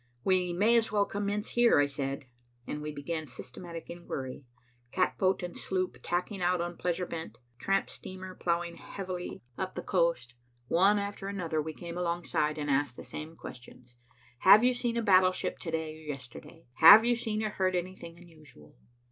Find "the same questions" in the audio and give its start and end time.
12.97-13.95